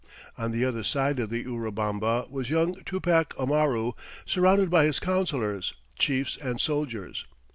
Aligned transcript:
On 0.35 0.51
the 0.51 0.65
other 0.65 0.83
side 0.83 1.19
of 1.19 1.29
the 1.29 1.43
Urubamba 1.43 2.27
was 2.31 2.49
young 2.49 2.73
Tupac 2.85 3.35
Amaru, 3.39 3.91
surrounded 4.25 4.71
by 4.71 4.85
his 4.85 4.97
councilors, 4.97 5.75
chiefs, 5.95 6.37
and 6.37 6.59
soldiers. 6.59 7.27